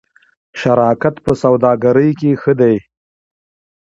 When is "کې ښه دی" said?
2.19-2.75